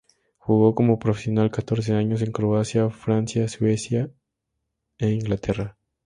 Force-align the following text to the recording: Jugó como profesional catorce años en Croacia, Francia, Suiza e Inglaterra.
Jugó 0.39 0.73
como 0.73 0.97
profesional 0.97 1.51
catorce 1.51 1.93
años 1.93 2.23
en 2.23 2.31
Croacia, 2.31 2.89
Francia, 2.89 3.47
Suiza 3.47 4.09
e 4.97 5.09
Inglaterra. 5.11 5.77